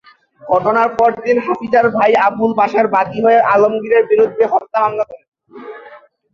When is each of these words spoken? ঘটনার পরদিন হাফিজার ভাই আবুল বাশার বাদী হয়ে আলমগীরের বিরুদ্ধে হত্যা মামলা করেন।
ঘটনার 0.41 0.89
পরদিন 0.97 1.37
হাফিজার 1.45 1.85
ভাই 1.97 2.11
আবুল 2.27 2.51
বাশার 2.59 2.87
বাদী 2.95 3.17
হয়ে 3.25 3.39
আলমগীরের 3.53 4.03
বিরুদ্ধে 4.11 4.43
হত্যা 4.53 4.77
মামলা 4.83 5.03
করেন। 5.09 5.27